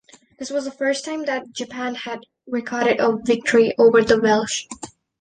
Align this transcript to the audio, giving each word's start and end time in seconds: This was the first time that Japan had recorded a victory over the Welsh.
This 0.39 0.49
was 0.49 0.65
the 0.65 0.71
first 0.71 1.05
time 1.05 1.25
that 1.25 1.51
Japan 1.51 1.93
had 1.93 2.21
recorded 2.47 2.99
a 2.99 3.17
victory 3.23 3.75
over 3.77 4.01
the 4.01 4.19
Welsh. 4.19 4.65